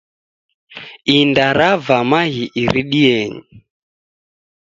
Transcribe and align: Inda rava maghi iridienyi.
Inda 1.17 1.47
rava 1.57 1.97
maghi 2.09 2.45
iridienyi. 2.61 3.41